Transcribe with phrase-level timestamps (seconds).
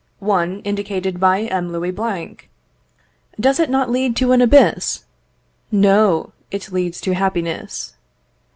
[0.17, 1.71] One indicated by M.
[1.71, 2.49] Louis Blanc.
[3.39, 5.03] Does it not lead to an abyss?
[5.71, 7.93] No, it leads to happiness.